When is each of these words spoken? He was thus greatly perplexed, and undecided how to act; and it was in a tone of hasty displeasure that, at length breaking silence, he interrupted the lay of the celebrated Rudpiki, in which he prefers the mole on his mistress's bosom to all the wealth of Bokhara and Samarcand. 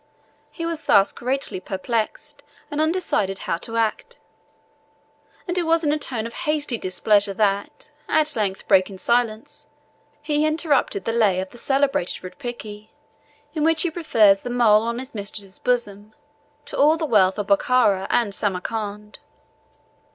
He 0.49 0.65
was 0.65 0.85
thus 0.85 1.11
greatly 1.11 1.59
perplexed, 1.59 2.41
and 2.71 2.81
undecided 2.81 3.37
how 3.45 3.57
to 3.57 3.77
act; 3.77 4.17
and 5.47 5.55
it 5.59 5.67
was 5.67 5.83
in 5.83 5.91
a 5.91 5.99
tone 5.99 6.25
of 6.25 6.33
hasty 6.33 6.79
displeasure 6.79 7.35
that, 7.35 7.91
at 8.09 8.35
length 8.35 8.67
breaking 8.67 8.97
silence, 8.97 9.67
he 10.23 10.43
interrupted 10.43 11.05
the 11.05 11.11
lay 11.13 11.39
of 11.39 11.51
the 11.51 11.59
celebrated 11.59 12.23
Rudpiki, 12.23 12.89
in 13.53 13.63
which 13.63 13.83
he 13.83 13.91
prefers 13.91 14.41
the 14.41 14.49
mole 14.49 14.81
on 14.81 14.97
his 14.97 15.13
mistress's 15.13 15.59
bosom 15.59 16.15
to 16.65 16.75
all 16.75 16.97
the 16.97 17.05
wealth 17.05 17.37
of 17.37 17.45
Bokhara 17.45 18.07
and 18.09 18.33
Samarcand. 18.33 19.19